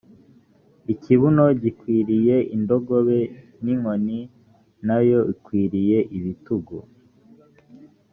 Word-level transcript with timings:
ikibuno 0.93 1.45
gikwiriye 1.61 2.35
indogobe 2.55 3.19
n’inkoni 3.63 4.19
na 4.87 4.97
yo 5.09 5.19
ikwiriye 5.33 5.97
ibitugu 6.17 6.77